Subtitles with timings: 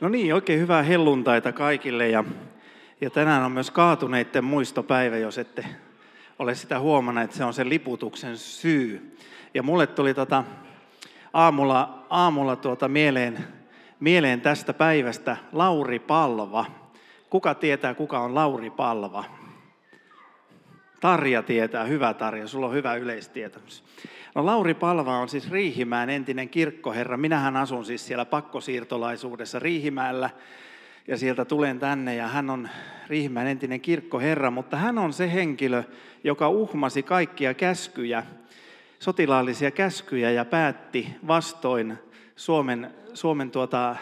[0.00, 2.24] No niin, oikein hyvää helluntaita kaikille ja,
[3.00, 5.64] ja tänään on myös kaatuneiden muistopäivä, jos ette
[6.38, 9.16] ole sitä huomannut, että se on sen liputuksen syy.
[9.54, 10.44] Ja mulle tuli tota,
[11.32, 13.44] aamulla, aamulla tuota mieleen,
[14.00, 16.66] mieleen tästä päivästä Lauri Palva.
[17.30, 19.24] Kuka tietää, kuka on Lauri Palva?
[21.00, 23.84] Tarja tietää, hyvä Tarja, sulla on hyvä yleistietämys.
[24.34, 27.16] No Lauri Palva on siis Riihimään entinen kirkkoherra.
[27.16, 30.30] Minähän asun siis siellä pakkosiirtolaisuudessa Riihimäellä
[31.08, 32.68] ja sieltä tulen tänne ja hän on
[33.08, 35.82] Riihimään entinen kirkkoherra, mutta hän on se henkilö,
[36.24, 38.24] joka uhmasi kaikkia käskyjä,
[38.98, 41.98] sotilaallisia käskyjä ja päätti vastoin
[42.36, 43.96] Suomen, Suomen tuota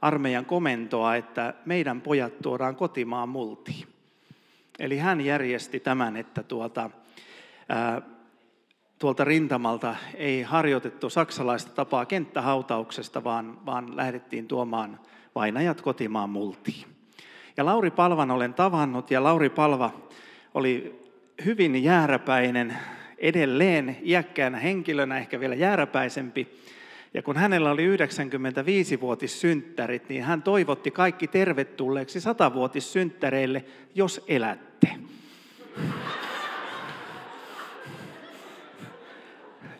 [0.00, 3.91] armeijan komentoa, että meidän pojat tuodaan kotimaan multiin.
[4.82, 6.90] Eli hän järjesti tämän, että tuota,
[7.68, 8.02] ää,
[8.98, 15.00] tuolta rintamalta ei harjoitettu saksalaista tapaa kenttähautauksesta, vaan, vaan lähdettiin tuomaan
[15.34, 16.84] vainajat kotimaan multiin.
[17.56, 19.90] Ja Lauri Palvan olen tavannut, ja Lauri Palva
[20.54, 21.02] oli
[21.44, 22.76] hyvin jääräpäinen,
[23.18, 26.48] edelleen iäkkäänä henkilönä, ehkä vielä jääräpäisempi.
[27.14, 33.64] Ja kun hänellä oli 95-vuotissynttärit, niin hän toivotti kaikki tervetulleeksi 100-vuotissynttäreille,
[33.94, 34.24] jos
[34.82, 35.02] elätte.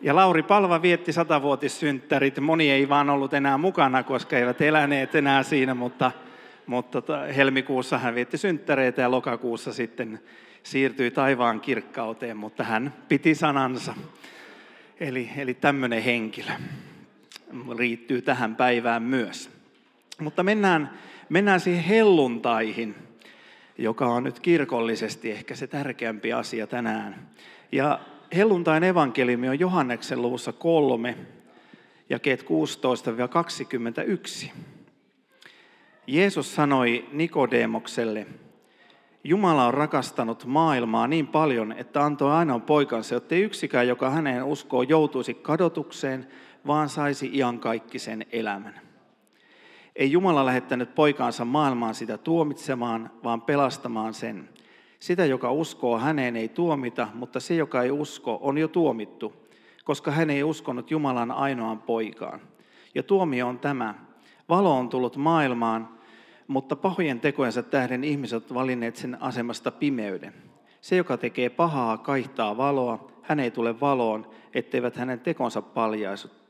[0.01, 2.39] Ja Lauri Palva vietti satavuotissynttärit.
[2.39, 6.11] Moni ei vaan ollut enää mukana, koska eivät eläneet enää siinä, mutta,
[6.65, 7.01] mutta
[7.35, 10.19] helmikuussa hän vietti synttäreitä ja lokakuussa sitten
[10.63, 13.93] siirtyi taivaan kirkkauteen, mutta hän piti sanansa.
[14.99, 16.51] Eli, eli tämmöinen henkilö
[17.77, 19.49] riittyy tähän päivään myös.
[20.19, 20.89] Mutta mennään,
[21.29, 22.95] mennään siihen helluntaihin,
[23.77, 27.27] joka on nyt kirkollisesti ehkä se tärkeämpi asia tänään.
[27.71, 27.99] Ja
[28.35, 31.17] helluntain evankeliumi on Johanneksen luvussa 3,
[32.09, 32.45] jakeet 16-21.
[36.07, 38.27] Jeesus sanoi Nikodemokselle,
[39.23, 44.81] Jumala on rakastanut maailmaa niin paljon, että antoi ainoan poikansa, jotta yksikään, joka häneen uskoo,
[44.81, 46.27] joutuisi kadotukseen,
[46.67, 48.82] vaan saisi iankaikkisen elämän.
[49.95, 54.49] Ei Jumala lähettänyt poikaansa maailmaan sitä tuomitsemaan, vaan pelastamaan sen.
[54.99, 59.33] Sitä, joka uskoo häneen, ei tuomita, mutta se, joka ei usko, on jo tuomittu,
[59.83, 62.39] koska hän ei uskonut Jumalan ainoaan poikaan.
[62.95, 63.95] Ja tuomio on tämä.
[64.49, 65.89] Valo on tullut maailmaan,
[66.47, 70.33] mutta pahojen tekojensa tähden ihmiset ovat valinneet sen asemasta pimeyden.
[70.81, 73.11] Se, joka tekee pahaa, kaihtaa valoa.
[73.21, 75.61] Hän ei tule valoon, etteivät hänen tekonsa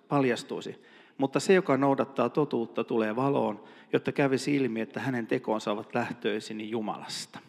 [0.08, 0.84] paljastuisi.
[1.18, 3.64] Mutta se, joka noudattaa totuutta, tulee valoon,
[3.94, 7.40] jotta kävisi ilmi, että hänen tekonsa ovat lähtöisin Jumalasta.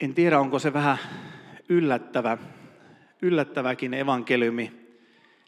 [0.00, 0.98] En tiedä, onko se vähän
[1.68, 2.38] yllättävä,
[3.22, 4.72] yllättäväkin evankeliumi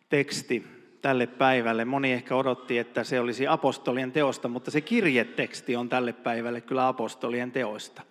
[0.09, 0.67] teksti
[1.03, 1.85] tälle päivälle.
[1.85, 6.89] Moni ehkä odotti, että se olisi apostolien teosta, mutta se kirjeteksti on tälle päivälle kyllä
[6.89, 8.03] apostolien teoista.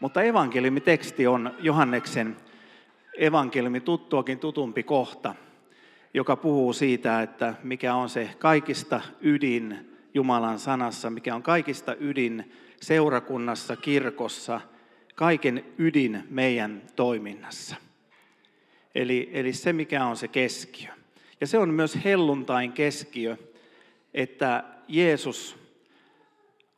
[0.00, 2.36] Mutta evankeliumiteksti on Johanneksen
[3.18, 5.34] evankeliumi tuttuakin tutumpi kohta,
[6.14, 12.52] joka puhuu siitä, että mikä on se kaikista ydin Jumalan sanassa, mikä on kaikista ydin
[12.80, 14.60] seurakunnassa, kirkossa–
[15.20, 17.76] kaiken ydin meidän toiminnassa.
[18.94, 20.88] Eli, eli se, mikä on se keskiö.
[21.40, 23.36] Ja se on myös helluntain keskiö,
[24.14, 25.58] että Jeesus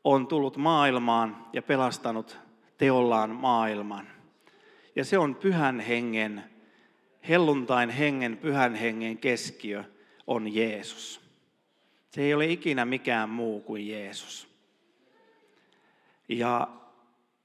[0.04, 2.38] on tullut maailmaan ja pelastanut
[2.78, 4.06] teollaan maailman.
[4.96, 6.44] Ja se on pyhän hengen,
[7.28, 9.84] helluntain hengen, pyhän hengen keskiö
[10.26, 11.20] on Jeesus.
[12.10, 14.48] Se ei ole ikinä mikään muu kuin Jeesus.
[16.28, 16.68] Ja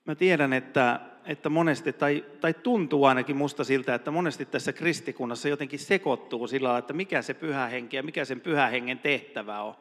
[0.05, 5.49] mä tiedän, että, että monesti, tai, tai tuntuu ainakin musta siltä, että monesti tässä kristikunnassa
[5.49, 9.61] jotenkin sekoittuu sillä lailla, että mikä se pyhä henki ja mikä sen pyhä hengen tehtävä
[9.61, 9.75] on.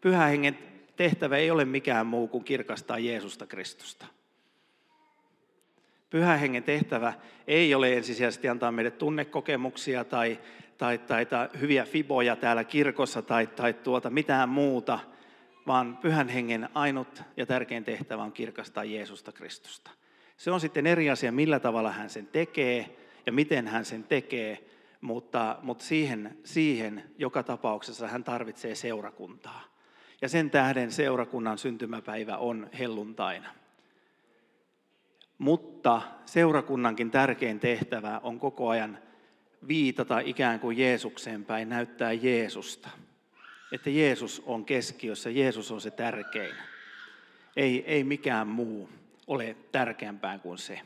[0.00, 0.58] Pyhä hengen
[0.96, 4.06] tehtävä ei ole mikään muu kuin kirkastaa Jeesusta Kristusta.
[6.10, 7.12] Pyhä hengen tehtävä
[7.46, 10.38] ei ole ensisijaisesti antaa meille tunnekokemuksia tai,
[10.78, 14.98] tai, tai, tai hyviä fiboja täällä kirkossa tai, tai tuota mitään muuta–
[15.66, 19.90] vaan pyhän hengen ainut ja tärkein tehtävä on kirkastaa Jeesusta Kristusta.
[20.36, 22.96] Se on sitten eri asia, millä tavalla hän sen tekee
[23.26, 24.70] ja miten hän sen tekee,
[25.00, 29.64] mutta, mutta siihen, siihen joka tapauksessa hän tarvitsee seurakuntaa.
[30.22, 33.48] Ja sen tähden seurakunnan syntymäpäivä on helluntaina.
[35.38, 38.98] Mutta seurakunnankin tärkein tehtävä on koko ajan
[39.68, 42.88] viitata ikään kuin Jeesukseen päin, näyttää Jeesusta–
[43.72, 46.54] että Jeesus on keskiössä, Jeesus on se tärkein.
[47.56, 48.88] Ei, ei mikään muu
[49.26, 50.80] ole tärkeämpää kuin se.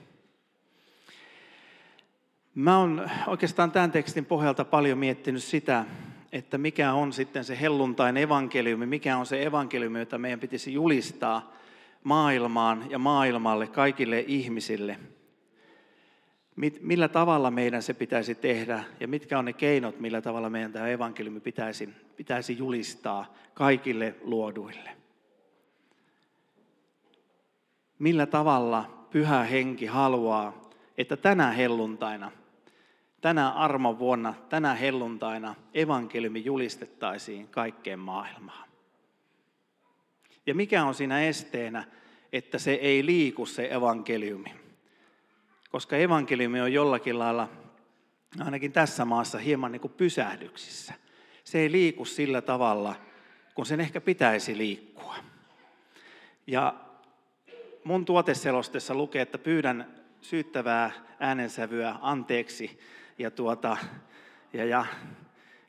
[2.55, 5.85] Mä oon oikeastaan tämän tekstin pohjalta paljon miettinyt sitä,
[6.33, 11.53] että mikä on sitten se helluntain evankeliumi, mikä on se evankeliumi, jota meidän pitäisi julistaa
[12.05, 14.99] maailmaan ja maailmalle, kaikille ihmisille.
[16.81, 20.89] Millä tavalla meidän se pitäisi tehdä ja mitkä on ne keinot, millä tavalla meidän tämä
[20.89, 24.91] evankeliumi pitäisi, pitäisi julistaa kaikille luoduille.
[27.99, 32.33] Millä tavalla pyhä henki haluaa, että tänä helluntaina
[33.21, 38.70] tänä armon vuonna, tänä helluntaina evankeliumi julistettaisiin kaikkeen maailmaan.
[40.51, 41.85] Ja mikä on siinä esteenä,
[42.33, 44.55] että se ei liiku se evankeliumi?
[45.71, 47.49] Koska evankeliumi on jollakin lailla,
[48.41, 50.95] ainakin tässä maassa, hieman niin kuin pysähdyksissä.
[51.45, 52.95] Se ei liiku sillä tavalla,
[53.55, 55.17] kun sen ehkä pitäisi liikkua.
[56.47, 56.75] Ja
[57.85, 62.81] mun tuoteselostessa lukee, että pyydän syyttävää äänensävyä anteeksi
[63.19, 63.77] ja, tuota,
[64.53, 64.87] ja, ja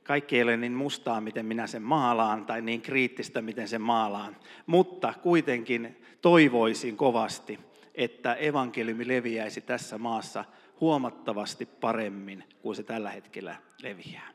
[0.03, 4.36] kaikki ei ole niin mustaa, miten minä sen maalaan, tai niin kriittistä, miten sen maalaan.
[4.65, 7.59] Mutta kuitenkin toivoisin kovasti,
[7.95, 10.45] että evankeliumi leviäisi tässä maassa
[10.81, 14.30] huomattavasti paremmin kuin se tällä hetkellä leviää.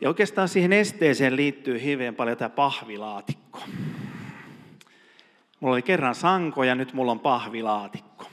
[0.00, 3.60] Ja oikeastaan siihen esteeseen liittyy hirveän paljon tämä pahvilaatikko.
[5.60, 8.24] Mulla oli kerran sanko ja nyt mulla on pahvilaatikko.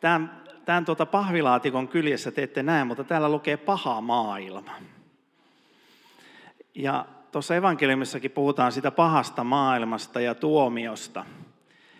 [0.00, 4.74] Tämä tämän tuota pahvilaatikon kyljessä te ette näe, mutta täällä lukee paha maailma.
[6.74, 11.24] Ja tuossa evankeliumissakin puhutaan sitä pahasta maailmasta ja tuomiosta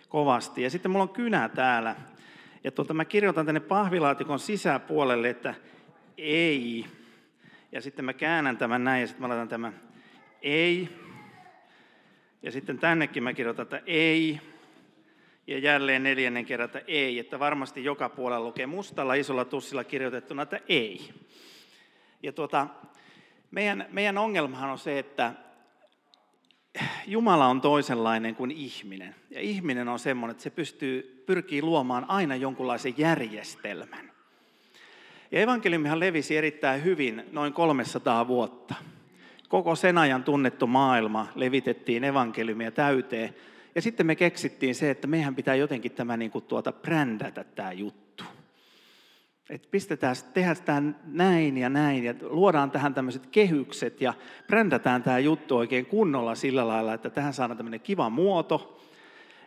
[0.09, 0.61] kovasti.
[0.61, 1.95] Ja sitten mulla on kynä täällä.
[2.63, 5.55] Ja tuota, mä kirjoitan tänne pahvilaatikon sisäpuolelle, että
[6.17, 6.85] ei.
[7.71, 9.73] Ja sitten mä käännän tämän näin ja sitten mä laitan tämän
[10.41, 10.89] ei.
[12.43, 14.41] Ja sitten tännekin mä kirjoitan, että ei.
[15.47, 20.41] Ja jälleen neljännen kerran, että ei, että varmasti joka puolella lukee mustalla isolla tussilla kirjoitettuna,
[20.41, 21.09] että ei.
[22.23, 22.67] Ja tuota,
[23.51, 25.33] meidän, meidän ongelmahan on se, että
[27.07, 29.15] Jumala on toisenlainen kuin ihminen.
[29.29, 34.11] Ja ihminen on semmoinen, että se pystyy, pyrkii luomaan aina jonkunlaisen järjestelmän.
[35.31, 38.75] Ja evankeliumihan levisi erittäin hyvin noin 300 vuotta.
[39.49, 43.35] Koko sen ajan tunnettu maailma levitettiin evankeliumia täyteen
[43.77, 47.71] ja sitten me keksittiin se, että meidän pitää jotenkin tämä niin kuin tuota brändätä tämä
[47.71, 48.23] juttu.
[49.49, 54.13] Et pistetään, tehdään tämä näin ja näin ja luodaan tähän tämmöiset kehykset ja
[54.47, 58.81] brändätään tämä juttu oikein kunnolla sillä lailla, että tähän saadaan tämmöinen kiva muoto,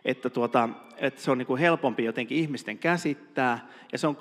[0.05, 4.17] että, tuota, että se on niin kuin helpompi jotenkin ihmisten käsittää ja se on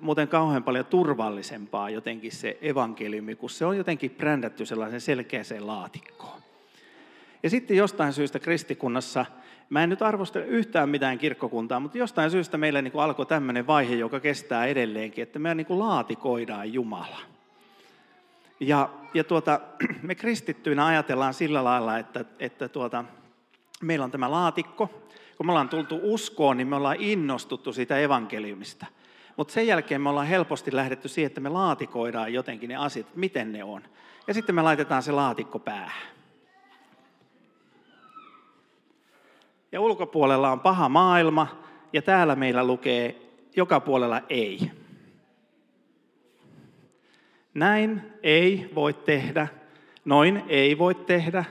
[0.00, 6.49] muuten kauhean paljon turvallisempaa jotenkin se evankeliumi, kun se on jotenkin brändätty sellaisen selkeäseen laatikkoon.
[7.42, 9.26] Ja sitten jostain syystä kristikunnassa
[9.70, 13.66] Mä en nyt arvostele yhtään mitään kirkkokuntaa, mutta jostain syystä meillä niin kuin alkoi tämmöinen
[13.66, 17.18] vaihe, joka kestää edelleenkin, että me niin kuin laatikoidaan Jumala.
[18.60, 19.60] Ja, ja tuota,
[20.02, 23.04] me kristittyinä ajatellaan sillä lailla, että, että tuota,
[23.82, 24.86] meillä on tämä laatikko.
[25.36, 28.86] Kun me ollaan tultu uskoon, niin me ollaan innostuttu siitä evankeliumista.
[29.36, 33.52] Mutta sen jälkeen me ollaan helposti lähdetty siihen, että me laatikoidaan jotenkin ne asiat, miten
[33.52, 33.82] ne on.
[34.26, 36.19] Ja sitten me laitetaan se laatikko päähän.
[39.72, 41.62] Ja ulkopuolella on paha maailma
[41.92, 43.16] ja täällä meillä lukee
[43.56, 44.70] joka puolella ei.
[47.54, 49.48] Näin ei voi tehdä,
[50.04, 51.44] noin ei voi tehdä,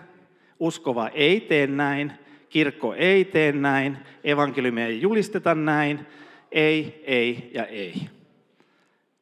[0.59, 2.13] uskova ei tee näin,
[2.49, 6.07] kirkko ei tee näin, evankeliumia ei julisteta näin,
[6.51, 8.09] ei, ei ja ei.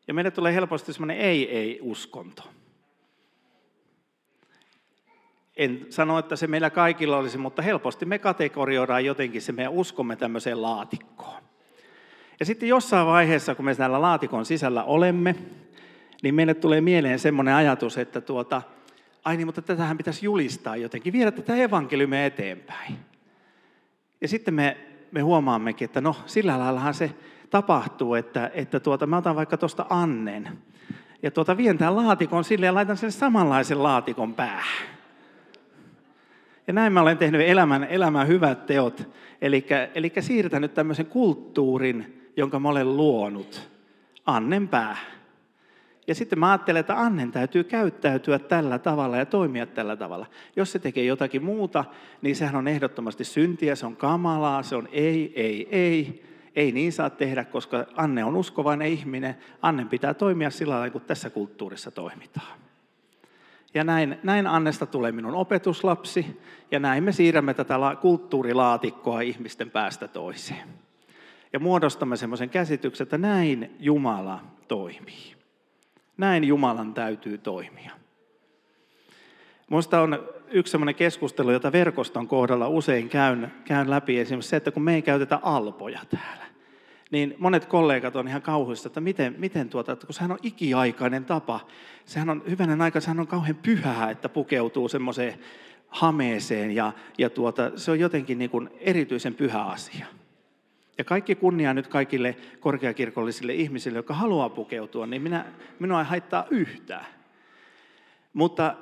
[0.08, 2.44] Ja meille tulee helposti semmoinen ei-ei-uskonto.
[5.58, 10.16] En sano, että se meillä kaikilla olisi, mutta helposti me kategorioidaan jotenkin se meidän uskomme
[10.16, 11.42] tämmöiseen laatikkoon.
[12.40, 15.36] Ja sitten jossain vaiheessa, kun me täällä laatikon sisällä olemme,
[16.24, 18.62] niin meille tulee mieleen semmoinen ajatus, että tuota,
[19.26, 22.98] ai niin, mutta tätähän pitäisi julistaa jotenkin, viedä tätä evankeliumia eteenpäin.
[24.22, 24.78] Ja sitten me,
[25.12, 27.12] me huomaammekin, että no sillä laillahan se
[27.50, 30.58] tapahtuu, että, että tuota, mä otan vaikka tuosta Annen.
[31.24, 34.97] Ja tuota, vien tämän laatikon sille ja laitan sen samanlaisen laatikon päähän.
[36.68, 39.10] Ja näin mä olen tehnyt elämän, elämän hyvät teot.
[39.96, 43.70] Eli siirtänyt tämmöisen kulttuurin, jonka mä olen luonut,
[44.26, 45.18] Annen päähän.
[46.08, 50.26] Ja sitten mä ajattelen, että Annen täytyy käyttäytyä tällä tavalla ja toimia tällä tavalla.
[50.56, 51.86] Jos se tekee jotakin muuta,
[52.22, 56.24] niin sehän on ehdottomasti syntiä, se on kamalaa, se on ei, ei, ei.
[56.56, 59.36] Ei niin saa tehdä, koska Anne on uskovainen ihminen.
[59.62, 62.67] Annen pitää toimia sillä tavalla, kuin tässä kulttuurissa toimitaan.
[63.78, 66.42] Ja näin, näin Annesta tulee minun opetuslapsi,
[66.72, 70.68] ja näin me siirrämme tätä kulttuurilaatikkoa ihmisten päästä toiseen.
[71.54, 75.36] Ja muodostamme semmoisen käsityksen, että näin Jumala toimii.
[76.18, 77.92] Näin Jumalan täytyy toimia.
[79.70, 84.72] Minusta on yksi sellainen keskustelu, jota verkoston kohdalla usein käyn, käyn läpi, esimerkiksi se, että
[84.72, 86.46] kun me ei käytetä alpoja täällä,
[87.12, 91.26] niin monet kollegat on ihan kauhuissa, että miten, miten tuota, että kun sehän on ikiaikainen
[91.26, 91.60] tapa,
[92.06, 95.40] sehän on hyvänen aika, sehän on kauhean pyhää, että pukeutuu semmoiseen
[95.88, 100.06] hameeseen ja, ja tuota, se on jotenkin niin kuin erityisen pyhä asia.
[100.98, 105.46] Ja kaikki kunnia nyt kaikille korkeakirkollisille ihmisille, jotka haluaa pukeutua, niin minä,
[105.80, 107.06] minua ei haittaa yhtään.
[108.34, 108.76] Mutta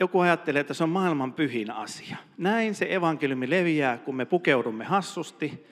[0.00, 2.16] joku ajattelee, että se on maailman pyhin asia.
[2.38, 5.66] Näin se evankeliumi leviää, kun me pukeudumme hassusti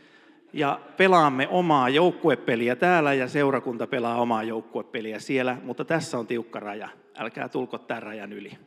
[0.52, 6.60] ja pelaamme omaa joukkuepeliä täällä ja seurakunta pelaa omaa joukkuepeliä siellä, mutta tässä on tiukka
[6.60, 6.88] raja.
[7.18, 8.58] Älkää tulko tämän rajan yli.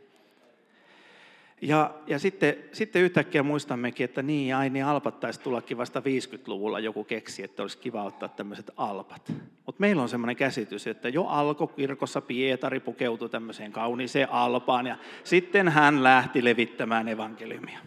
[1.62, 6.80] Ja, ja sitten, sitten yhtäkkiä muistammekin, että niin, ai niin alpat taisi tullakin vasta 50-luvulla
[6.80, 9.34] joku keksi, että olisi kiva ottaa tämmöiset alpat.
[9.66, 15.70] Mutta meillä on semmoinen käsitys, että jo alkokirkossa Pietari pukeutui tämmöiseen kauniiseen alpaan ja sitten
[15.70, 17.80] hän lähti levittämään evankeliumia.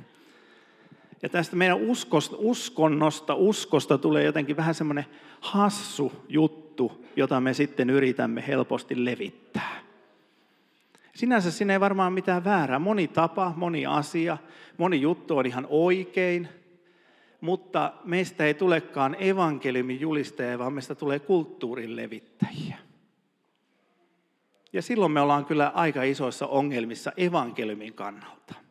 [1.23, 5.07] Ja tästä meidän uskosta, uskonnosta, uskosta tulee jotenkin vähän semmoinen
[5.41, 9.77] hassu juttu, jota me sitten yritämme helposti levittää.
[11.15, 12.79] Sinänsä siinä ei varmaan mitään väärää.
[12.79, 14.39] Moni tapa, moni asia,
[14.79, 16.49] moni juttu on ihan oikein,
[17.41, 22.77] mutta meistä ei tulekaan evankeliumin julistajia, vaan meistä tulee kulttuurin levittäjiä.
[24.73, 28.66] Ja silloin me ollaan kyllä aika isoissa ongelmissa evankeliumin kannalta.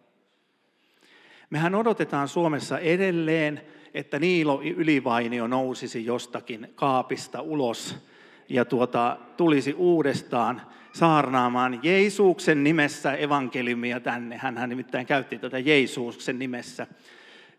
[1.49, 3.61] Mehän odotetaan Suomessa edelleen,
[3.93, 7.97] että Niilo Ylivainio nousisi jostakin kaapista ulos
[8.49, 10.61] ja tuota, tulisi uudestaan
[10.93, 14.37] saarnaamaan Jeesuksen nimessä evankeliumia tänne.
[14.37, 16.87] Hän nimittäin käytti tätä Jeesuksen nimessä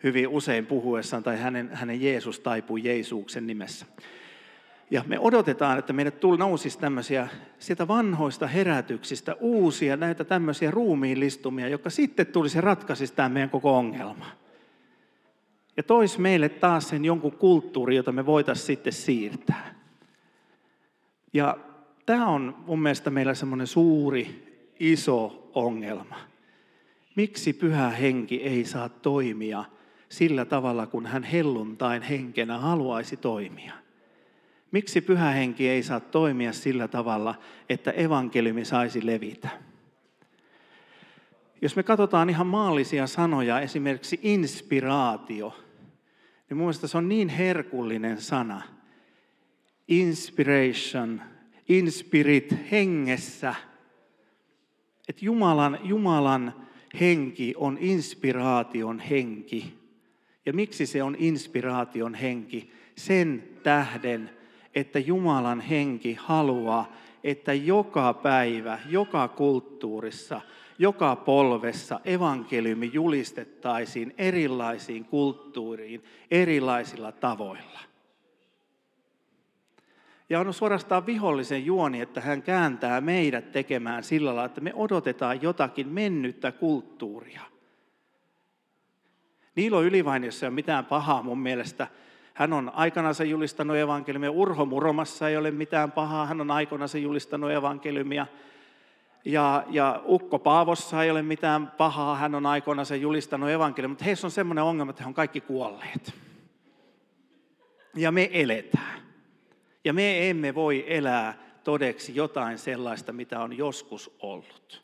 [0.03, 3.87] hyvin usein puhuessaan, tai hänen, hänen Jeesus taipui Jeesuksen nimessä.
[4.91, 7.29] Ja me odotetaan, että meille tuli, nousisi tämmöisiä
[7.59, 14.27] sieltä vanhoista herätyksistä uusia näitä tämmöisiä ruumiillistumia, jotka sitten tulisi ratkaisisi tämä meidän koko ongelma.
[15.77, 19.75] Ja tois meille taas sen jonkun kulttuuri, jota me voitaisiin sitten siirtää.
[21.33, 21.59] Ja
[22.07, 24.47] tämä on mun mielestä meillä semmoinen suuri,
[24.81, 26.17] iso ongelma.
[27.17, 29.65] Miksi pyhä henki ei saa toimia
[30.09, 33.86] sillä tavalla, kun hän helluntain henkenä haluaisi toimia?
[34.71, 37.35] Miksi pyhä henki ei saa toimia sillä tavalla,
[37.69, 39.49] että evankeliumi saisi levitä?
[41.63, 45.57] Jos me katsotaan ihan maallisia sanoja, esimerkiksi inspiraatio,
[46.51, 48.63] niin mun se on niin herkullinen sana.
[49.89, 51.23] Inspiration,
[51.69, 53.55] inspirit hengessä.
[55.09, 56.67] Että Jumalan, Jumalan
[57.01, 59.75] henki on inspiraation henki.
[60.47, 62.73] Ja miksi se on inspiraation henki?
[62.97, 64.31] Sen tähden,
[64.77, 66.93] että Jumalan henki haluaa,
[67.25, 70.41] että joka päivä, joka kulttuurissa,
[70.79, 77.81] joka polvessa evankeliumi julistettaisiin erilaisiin kulttuuriin erilaisilla tavoilla.
[80.31, 85.43] Ja on suorastaan vihollisen juoni, että hän kääntää meidät tekemään sillä lailla, että me odotetaan
[85.43, 87.43] jotakin mennyttä kulttuuria.
[89.55, 91.87] Niilo Ylivainiossa ei ole mitään pahaa mun mielestä.
[92.37, 94.31] Hän on aikanaan julistanut evankeliumia.
[94.31, 96.27] Urho Muromassa ei ole mitään pahaa.
[96.27, 98.27] Hän on aikanaan julistanut evankeliumia.
[99.25, 102.17] Ja, ja Ukko Paavossa ei ole mitään pahaa.
[102.17, 103.93] Hän on aikoinaan julistanut evankeliumia.
[103.93, 106.15] Mutta heissä on semmoinen ongelma, että he on kaikki kuolleet.
[107.95, 109.01] Ja me eletään.
[109.85, 114.83] Ja me emme voi elää todeksi jotain sellaista, mitä on joskus ollut.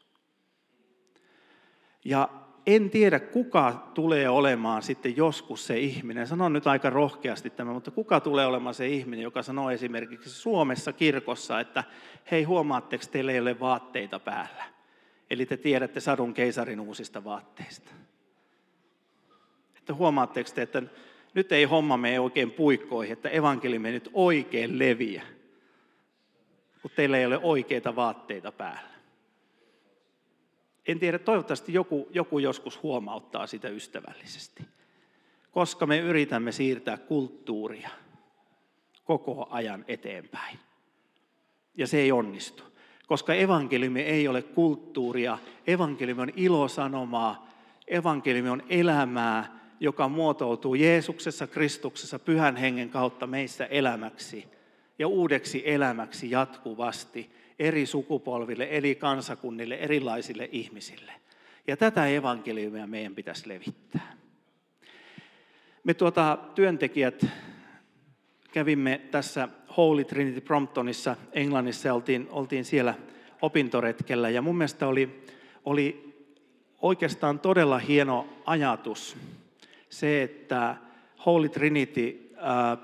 [2.04, 2.28] Ja
[2.66, 6.26] en tiedä, kuka tulee olemaan sitten joskus se ihminen.
[6.26, 10.92] Sanon nyt aika rohkeasti tämä, mutta kuka tulee olemaan se ihminen, joka sanoo esimerkiksi Suomessa
[10.92, 11.84] kirkossa, että
[12.30, 14.64] hei huomaatteko, teillä ei ole vaatteita päällä.
[15.30, 17.90] Eli te tiedätte sadun keisarin uusista vaatteista.
[19.78, 20.82] Että huomaatteko te, että
[21.34, 25.22] nyt ei homma mene oikein puikkoihin, että evankeliumi nyt oikein leviä,
[26.82, 28.91] kun teillä ei ole oikeita vaatteita päällä.
[30.86, 34.64] En tiedä, toivottavasti joku, joku joskus huomauttaa sitä ystävällisesti,
[35.50, 37.90] koska me yritämme siirtää kulttuuria
[39.04, 40.58] koko ajan eteenpäin.
[41.74, 42.62] Ja se ei onnistu,
[43.06, 47.48] koska evankeliumi ei ole kulttuuria, evankeliumi on ilosanomaa,
[47.86, 54.48] evankeliumi on elämää, joka muotoutuu Jeesuksessa, Kristuksessa, pyhän hengen kautta meissä elämäksi
[54.98, 61.12] ja uudeksi elämäksi jatkuvasti eri sukupolville, eri kansakunnille, erilaisille ihmisille.
[61.66, 64.16] Ja tätä evankeliumia meidän pitäisi levittää.
[65.84, 67.26] Me tuota, työntekijät
[68.52, 72.94] kävimme tässä Holy Trinity Promptonissa Englannissa ja oltiin, oltiin siellä
[73.42, 74.30] opintoretkellä.
[74.30, 75.24] Ja mun mielestä oli,
[75.64, 76.14] oli
[76.82, 79.16] oikeastaan todella hieno ajatus
[79.90, 80.76] se, että
[81.26, 82.34] Holy Trinity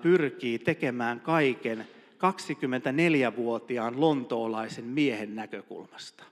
[0.03, 1.87] pyrkii tekemään kaiken
[2.19, 6.25] 24-vuotiaan lontoolaisen miehen näkökulmasta.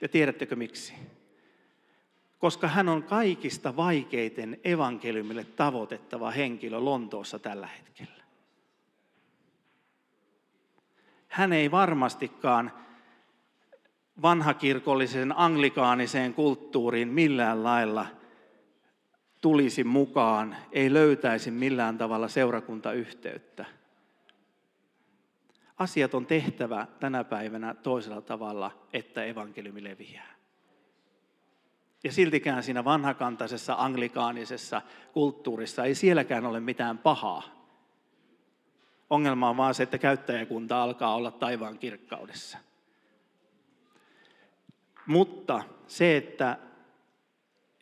[0.00, 0.94] Ja tiedättekö miksi?
[2.38, 8.22] Koska hän on kaikista vaikeiten evankeliumille tavoitettava henkilö Lontoossa tällä hetkellä.
[11.28, 12.72] Hän ei varmastikaan
[14.22, 18.06] vanhakirkolliseen anglikaaniseen kulttuuriin millään lailla
[19.40, 23.79] tulisi mukaan, ei löytäisi millään tavalla seurakuntayhteyttä.
[25.80, 30.34] Asiat on tehtävä tänä päivänä toisella tavalla, että evankeliumi leviää.
[32.04, 34.82] Ja siltikään siinä vanhakantaisessa anglikaanisessa
[35.12, 37.42] kulttuurissa ei sielläkään ole mitään pahaa.
[39.10, 42.58] Ongelma on vaan se, että käyttäjäkunta alkaa olla taivaan kirkkaudessa.
[45.06, 46.58] Mutta se, että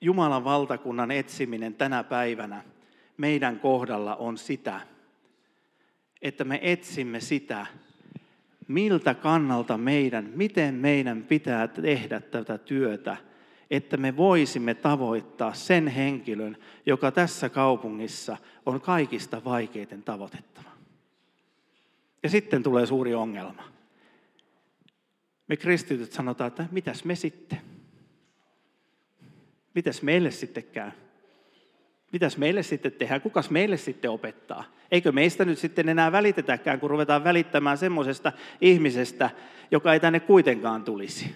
[0.00, 2.64] Jumalan valtakunnan etsiminen tänä päivänä
[3.16, 4.80] meidän kohdalla on sitä,
[6.22, 7.66] että me etsimme sitä,
[8.68, 13.16] miltä kannalta meidän, miten meidän pitää tehdä tätä työtä,
[13.70, 16.56] että me voisimme tavoittaa sen henkilön,
[16.86, 20.70] joka tässä kaupungissa on kaikista vaikeiten tavoitettava.
[22.22, 23.64] Ja sitten tulee suuri ongelma.
[25.48, 27.60] Me kristityt sanotaan, että mitäs me sitten?
[29.74, 30.90] Mitäs meille sitten käy?
[32.12, 33.20] Mitäs meille sitten tehdään?
[33.20, 34.64] Kukas meille sitten opettaa?
[34.90, 39.30] Eikö meistä nyt sitten enää välitetäkään, kun ruvetaan välittämään semmoisesta ihmisestä,
[39.70, 41.34] joka ei tänne kuitenkaan tulisi?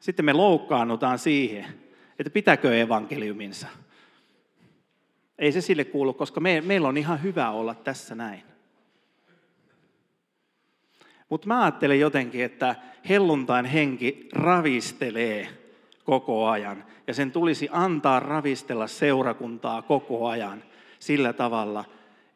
[0.00, 1.64] Sitten me loukkaannutaan siihen,
[2.18, 3.66] että pitäkö evankeliuminsa.
[5.38, 8.42] Ei se sille kuulu, koska me, meillä on ihan hyvä olla tässä näin.
[11.28, 12.74] Mutta mä ajattelen jotenkin, että
[13.08, 15.61] helluntain henki ravistelee
[16.04, 16.84] koko ajan.
[17.06, 20.62] Ja sen tulisi antaa ravistella seurakuntaa koko ajan
[20.98, 21.84] sillä tavalla,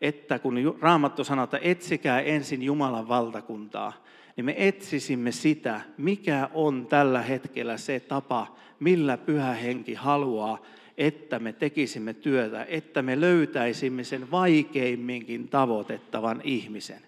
[0.01, 3.93] että kun Raamattu sanoo, että etsikää ensin Jumalan valtakuntaa,
[4.37, 10.59] niin me etsisimme sitä, mikä on tällä hetkellä se tapa, millä pyhä henki haluaa,
[10.99, 17.07] että me tekisimme työtä, että me löytäisimme sen vaikeimminkin tavoitettavan ihmisen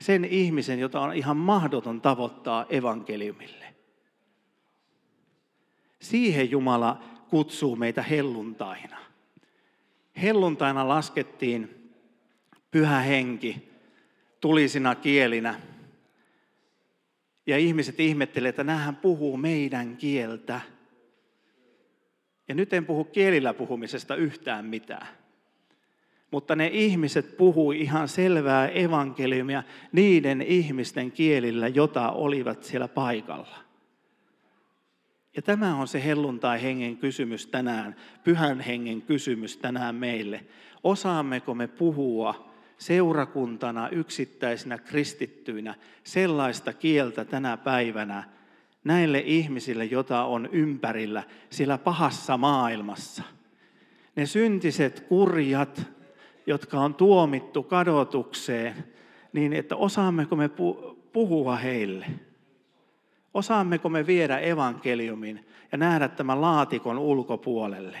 [0.00, 3.77] sen ihmisen, jota on ihan mahdoton tavoittaa evankeliumille.
[6.00, 8.98] Siihen Jumala kutsuu meitä helluntaina.
[10.22, 11.92] Helluntaina laskettiin
[12.70, 13.68] pyhä henki
[14.40, 15.60] tulisina kielinä.
[17.46, 20.60] Ja ihmiset ihmettelevät, että näähän puhuu meidän kieltä.
[22.48, 25.06] Ja nyt en puhu kielillä puhumisesta yhtään mitään.
[26.30, 33.67] Mutta ne ihmiset puhui ihan selvää evankeliumia niiden ihmisten kielillä, jota olivat siellä paikalla.
[35.38, 40.44] Ja tämä on se helluntai hengen kysymys tänään, pyhän hengen kysymys tänään meille.
[40.84, 45.74] Osaammeko me puhua seurakuntana, yksittäisinä kristittyinä
[46.04, 48.24] sellaista kieltä tänä päivänä
[48.84, 53.22] näille ihmisille, jota on ympärillä siellä pahassa maailmassa?
[54.16, 55.82] Ne syntiset, kurjat,
[56.46, 58.74] jotka on tuomittu kadotukseen,
[59.32, 60.50] niin että osaammeko me
[61.12, 62.06] puhua heille?
[63.38, 67.98] Osaammeko me viedä evankeliumin ja nähdä tämän laatikon ulkopuolelle?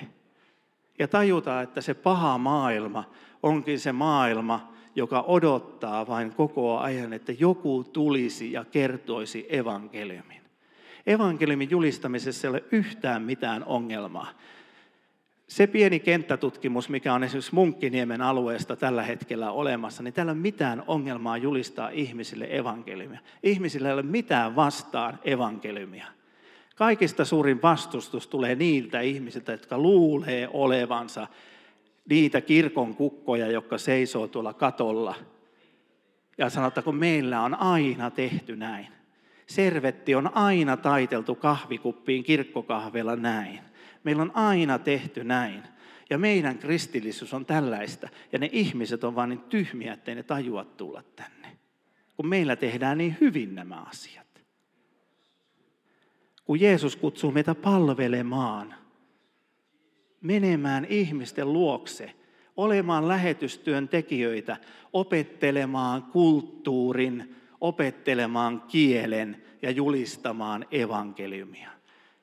[0.98, 3.04] Ja tajuta, että se paha maailma
[3.42, 10.42] onkin se maailma, joka odottaa vain koko ajan, että joku tulisi ja kertoisi evankeliumin.
[11.06, 14.28] Evankeliumin julistamisessa ei ole yhtään mitään ongelmaa
[15.48, 20.42] se pieni kenttätutkimus, mikä on esimerkiksi Munkkiniemen alueesta tällä hetkellä olemassa, niin täällä ei ole
[20.42, 23.20] mitään ongelmaa julistaa ihmisille evankeliumia.
[23.42, 26.06] Ihmisillä ei ole mitään vastaan evankeliumia.
[26.76, 31.26] Kaikista suurin vastustus tulee niiltä ihmisiltä, jotka luulee olevansa
[32.08, 35.14] niitä kirkon kukkoja, jotka seisoo tuolla katolla.
[36.38, 38.86] Ja sanotaan, kun meillä on aina tehty näin.
[39.46, 43.67] Servetti on aina taiteltu kahvikuppiin kirkkokahvella näin.
[44.08, 45.62] Meillä on aina tehty näin.
[46.10, 48.08] Ja meidän kristillisyys on tällaista.
[48.32, 51.58] Ja ne ihmiset on vain niin tyhmiä, ettei ne tajua tulla tänne.
[52.16, 54.42] Kun meillä tehdään niin hyvin nämä asiat.
[56.44, 58.74] Kun Jeesus kutsuu meitä palvelemaan,
[60.20, 62.14] menemään ihmisten luokse,
[62.56, 64.56] olemaan lähetystyön tekijöitä,
[64.92, 71.77] opettelemaan kulttuurin, opettelemaan kielen ja julistamaan evankeliumia.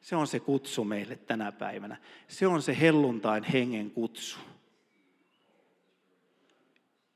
[0.05, 1.97] Se on se kutsu meille tänä päivänä.
[2.27, 4.39] Se on se helluntain hengen kutsu.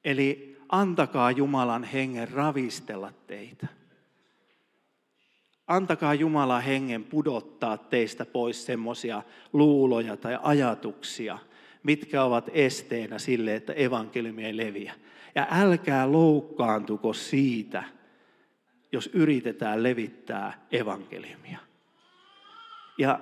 [0.04, 3.68] Eli antakaa Jumalan hengen ravistella teitä.
[5.68, 9.24] Antakaa Jumala hengen pudottaa teistä pois semmoisia
[9.54, 11.38] luuloja tai ajatuksia,
[11.84, 14.94] mitkä ovat esteenä sille, että evankeliumi ei leviä.
[15.36, 17.84] Ja älkää loukkaantuko siitä,
[18.92, 21.69] jos yritetään levittää evankeliumia.
[23.00, 23.20] Ja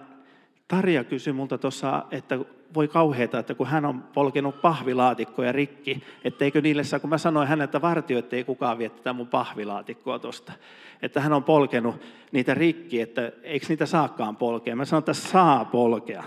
[0.67, 2.39] Tarja kysyi multa tuossa, että
[2.73, 7.47] voi kauheata, että kun hän on polkenut pahvilaatikkoja rikki, etteikö niille saa, kun mä sanoin
[7.47, 10.53] hänelle, että vartio, että ei kukaan vie tätä mun pahvilaatikkoa tuosta.
[11.01, 14.75] Että hän on polkenut niitä rikki, että eikö niitä saakaan polkea.
[14.75, 16.23] Mä sanoin, että saa polkea.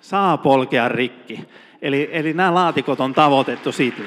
[0.00, 1.48] Saa polkea rikki.
[1.82, 4.02] Eli, eli nämä laatikot on tavoitettu siitä.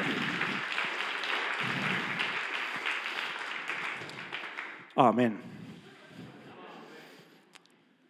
[4.95, 5.46] Amen.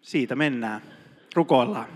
[0.08, 0.82] Siitä mennään.
[1.36, 1.88] Rukoillaan.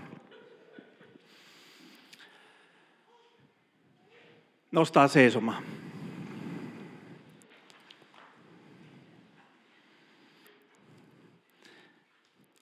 [4.72, 5.64] Nostaa seisomaan.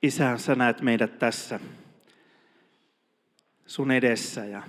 [0.02, 1.60] Isä, sä näet meidät tässä
[3.68, 4.64] sun edessä ja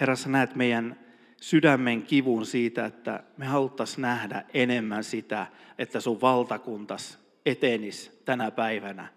[0.00, 1.00] Herra, sä näet meidän
[1.40, 5.46] sydämen kivun siitä, että me haluttaisiin nähdä enemmän sitä,
[5.78, 9.08] että sun valtakuntas etenis tänä päivänä.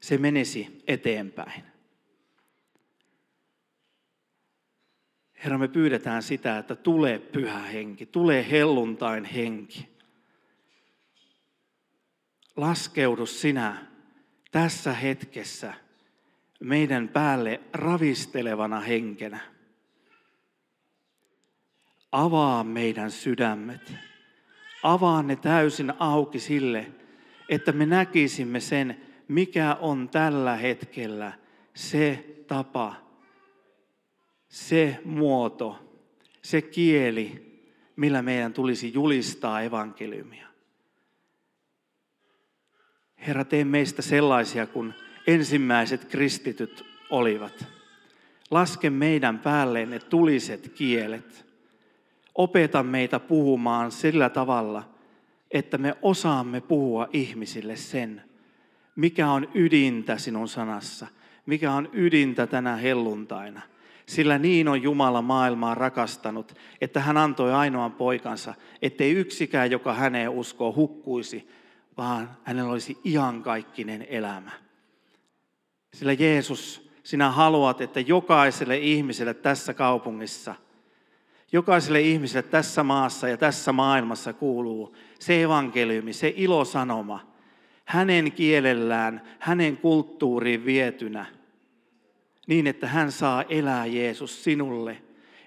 [0.00, 1.62] Se menisi eteenpäin.
[5.44, 9.88] Herra, me pyydetään sitä, että tulee pyhä henki, tulee helluntain henki.
[12.56, 13.86] Laskeudu sinä
[14.50, 15.74] tässä hetkessä
[16.60, 19.40] meidän päälle ravistelevana henkenä.
[22.12, 23.94] Avaa meidän sydämet.
[24.82, 26.86] Avaa ne täysin auki sille,
[27.48, 31.32] että me näkisimme sen, mikä on tällä hetkellä
[31.74, 32.94] se tapa,
[34.48, 35.98] se muoto,
[36.42, 37.54] se kieli,
[37.96, 40.46] millä meidän tulisi julistaa evankeliumia.
[43.26, 44.94] Herra, tee meistä sellaisia kuin
[45.26, 47.66] ensimmäiset kristityt olivat.
[48.50, 51.46] Laske meidän päälleen ne tuliset kielet.
[52.34, 54.93] Opeta meitä puhumaan sillä tavalla,
[55.54, 58.22] että me osaamme puhua ihmisille sen,
[58.96, 61.06] mikä on ydintä sinun sanassa,
[61.46, 63.60] mikä on ydintä tänä helluntaina.
[64.06, 70.30] Sillä niin on Jumala maailmaa rakastanut, että hän antoi ainoan poikansa, ettei yksikään, joka häneen
[70.30, 71.48] uskoo, hukkuisi,
[71.96, 74.50] vaan hänellä olisi iankaikkinen elämä.
[75.94, 80.54] Sillä Jeesus, sinä haluat, että jokaiselle ihmiselle tässä kaupungissa,
[81.54, 87.34] jokaiselle ihmiselle tässä maassa ja tässä maailmassa kuuluu se evankeliumi, se ilosanoma,
[87.84, 91.26] hänen kielellään, hänen kulttuuriin vietynä,
[92.46, 95.02] niin että hän saa elää Jeesus sinulle,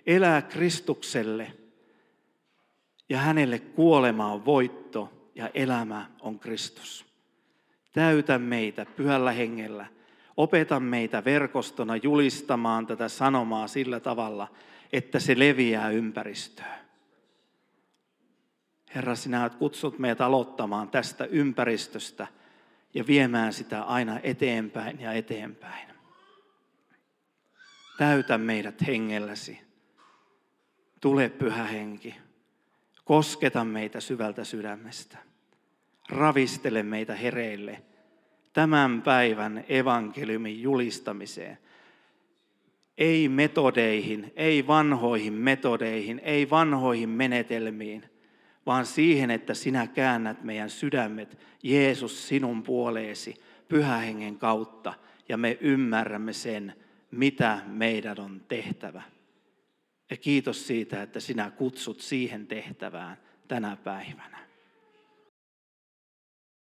[0.05, 1.53] elää Kristukselle,
[3.09, 7.05] ja hänelle kuolema on voitto ja elämä on Kristus.
[7.93, 9.85] Täytä meitä pyhällä hengellä.
[10.37, 14.47] Opeta meitä verkostona julistamaan tätä sanomaa sillä tavalla,
[14.93, 16.77] että se leviää ympäristöön.
[18.95, 22.27] Herra, sinä olet kutsut meitä aloittamaan tästä ympäristöstä
[22.93, 25.87] ja viemään sitä aina eteenpäin ja eteenpäin.
[27.97, 29.61] Täytä meidät hengelläsi.
[31.01, 32.15] Tule pyhä henki.
[33.05, 35.17] Kosketa meitä syvältä sydämestä.
[36.09, 37.83] Ravistele meitä hereille
[38.53, 41.57] tämän päivän evankeliumin julistamiseen.
[42.97, 48.03] Ei metodeihin, ei vanhoihin metodeihin, ei vanhoihin menetelmiin–
[48.67, 53.35] vaan siihen, että sinä käännät meidän sydämet, Jeesus, sinun puoleesi
[53.67, 54.93] pyhähengen kautta,
[55.29, 56.73] ja me ymmärrämme sen,
[57.11, 59.01] mitä meidän on tehtävä.
[60.09, 64.46] Ja kiitos siitä, että sinä kutsut siihen tehtävään tänä päivänä.